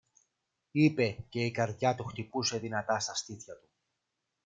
είπε 0.71 1.25
και 1.29 1.45
η 1.45 1.51
καρδιά 1.51 1.95
του 1.95 2.03
χτυπούσε 2.03 2.57
δυνατά 2.57 2.99
στα 2.99 3.15
στήθια 3.15 3.55
του. 3.57 3.69